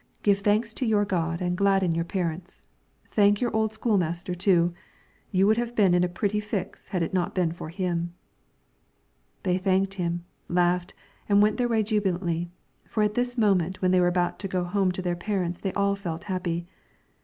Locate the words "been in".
5.75-6.03